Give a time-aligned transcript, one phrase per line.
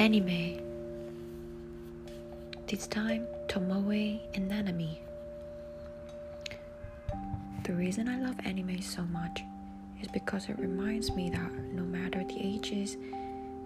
[0.00, 0.58] Anime.
[2.66, 4.96] This time, Tomoe and Nanami.
[7.64, 9.42] The reason I love anime so much
[10.00, 12.96] is because it reminds me that no matter the ages,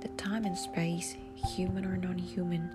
[0.00, 2.68] the time and space, human or non human,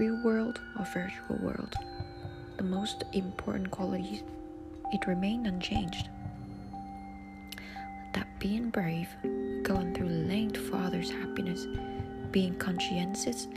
[0.00, 1.72] real world or virtual world,
[2.56, 4.24] the most important qualities,
[4.92, 6.08] it remained unchanged.
[8.14, 9.08] That being brave,
[9.62, 11.64] going through length for others' happiness,
[12.36, 13.48] being conscientious,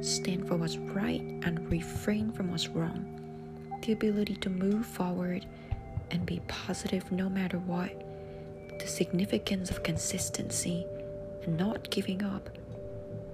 [0.00, 3.04] stand for what's right, and refrain from what's wrong.
[3.84, 5.44] The ability to move forward
[6.10, 7.92] and be positive no matter what.
[8.78, 10.86] The significance of consistency
[11.42, 12.48] and not giving up.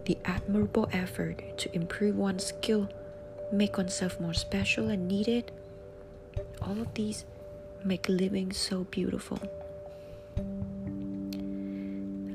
[0.07, 2.89] The admirable effort to improve one's skill,
[3.53, 5.53] make oneself more special and needed.
[6.61, 7.25] All of these
[7.85, 9.39] make living so beautiful.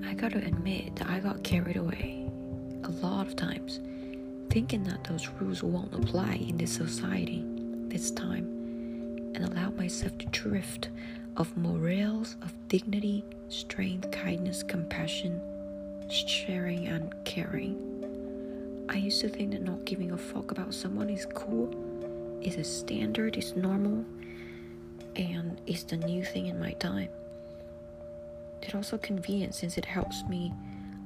[0.07, 2.23] I gotta admit that I got carried away
[3.05, 3.79] lot of times,
[4.49, 7.43] thinking that those rules won't apply in this society
[7.87, 8.45] this time,
[9.35, 10.89] and allowed myself to drift
[11.37, 15.41] of morals of dignity, strength, kindness, compassion,
[16.09, 17.89] sharing, and caring.
[18.89, 22.63] I used to think that not giving a fuck about someone is cool, is a
[22.63, 24.05] standard, is normal,
[25.15, 27.09] and is the new thing in my time.
[28.61, 30.53] It's also convenient since it helps me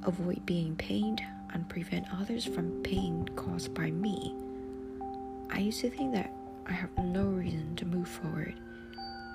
[0.04, 4.34] avoid being pained and prevent others from pain caused by me.
[5.50, 6.32] I used to think that
[6.66, 8.54] I have no reason to move forward,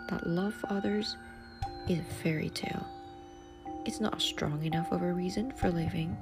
[0.09, 1.17] that love for others
[1.88, 2.88] is a fairy tale.
[3.86, 6.16] It's not strong enough of a reason for living,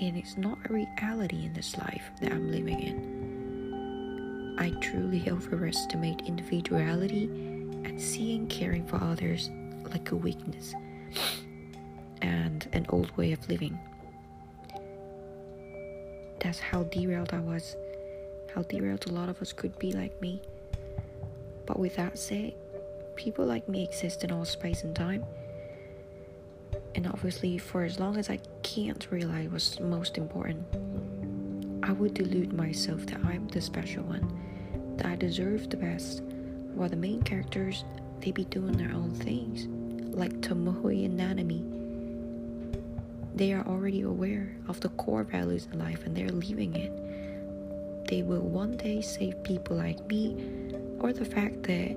[0.00, 4.56] and it's not a reality in this life that I'm living in.
[4.58, 7.24] I truly overestimate individuality
[7.84, 9.50] and seeing caring for others
[9.90, 10.74] like a weakness
[12.22, 13.78] and an old way of living.
[16.54, 17.74] That's how derailed I was,
[18.54, 20.40] how derailed a lot of us could be like me.
[21.66, 22.54] But with that said,
[23.16, 25.24] people like me exist in all space and time.
[26.94, 30.64] And obviously, for as long as I can't realize what's most important,
[31.82, 36.22] I would delude myself that I'm the special one, that I deserve the best,
[36.72, 37.84] while the main characters,
[38.20, 39.66] they be doing their own things,
[40.16, 41.83] like Tomoe and Nanami.
[43.34, 46.92] They are already aware of the core values in life and they're leaving it.
[48.08, 50.36] They will one day save people like me,
[51.00, 51.96] or the fact that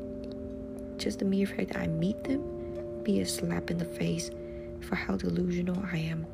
[0.98, 4.32] just the mere fact that I meet them be a slap in the face
[4.82, 6.26] for how delusional I am.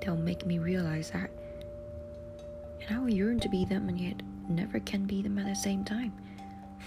[0.00, 1.30] They'll make me realize that.
[2.86, 5.54] And I will yearn to be them and yet never can be them at the
[5.54, 6.12] same time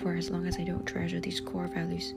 [0.02, 2.14] for as long as I don't treasure these core values.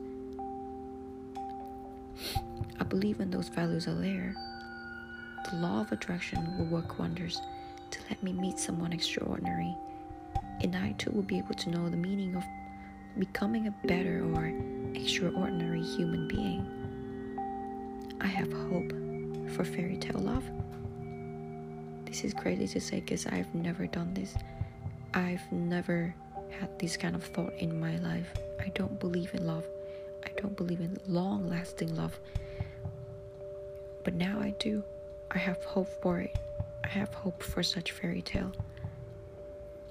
[2.80, 4.34] I believe when those values are there,
[5.50, 7.40] the law of attraction will work wonders
[7.90, 9.76] to let me meet someone extraordinary.
[10.60, 12.44] And I too will be able to know the meaning of
[13.18, 14.52] becoming a better or
[14.94, 16.66] extraordinary human being.
[18.20, 18.90] I have hope
[19.54, 20.44] for fairy tale love.
[22.06, 24.34] This is crazy to say because I've never done this.
[25.14, 26.14] I've never
[26.58, 28.32] had this kind of thought in my life.
[28.60, 29.64] I don't believe in love.
[30.24, 32.18] I don't believe in long lasting love.
[34.02, 34.82] But now I do.
[35.36, 36.34] I have hope for it.
[36.82, 38.52] I have hope for such fairy tale.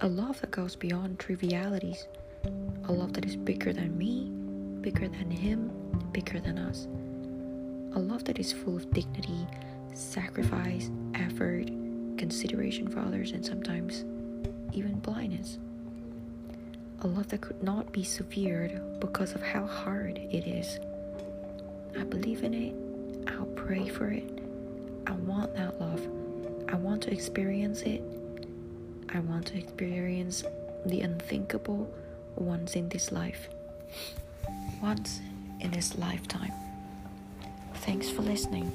[0.01, 2.07] A love that goes beyond trivialities.
[2.85, 4.31] A love that is bigger than me,
[4.81, 5.69] bigger than him,
[6.11, 6.87] bigger than us.
[7.95, 9.45] A love that is full of dignity,
[9.93, 11.67] sacrifice, effort,
[12.17, 14.03] consideration for others, and sometimes
[14.73, 15.59] even blindness.
[17.01, 20.79] A love that could not be severed because of how hard it is.
[21.95, 23.29] I believe in it.
[23.31, 24.41] I'll pray for it.
[25.07, 26.01] I want that love.
[26.69, 28.01] I want to experience it.
[29.13, 30.43] I want to experience
[30.85, 31.93] the unthinkable
[32.35, 33.49] once in this life.
[34.81, 35.21] Once
[35.61, 36.53] in this lifetime.
[37.75, 38.71] Thanks for listening.